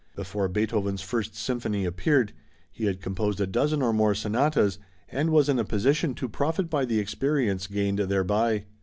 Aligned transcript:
Before 0.15 0.47
Beethoven's 0.47 1.03
First 1.03 1.35
Symphony 1.35 1.85
appeared, 1.85 2.33
he 2.71 2.85
had 2.85 3.03
composed 3.03 3.39
a 3.39 3.45
dozen 3.45 3.83
or 3.83 3.93
more 3.93 4.15
sonatas 4.15 4.79
and 5.09 5.29
was 5.29 5.47
in 5.47 5.59
a 5.59 5.63
position 5.63 6.15
to 6.15 6.27
profit 6.27 6.71
by 6.71 6.85
the 6.85 6.97
experience 6.97 7.67
gained 7.67 7.99
thereby. 7.99 8.65